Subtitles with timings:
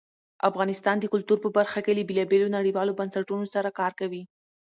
[0.49, 4.23] افغانستان د کلتور په برخه کې له بېلابېلو نړیوالو بنسټونو سره کار کوي.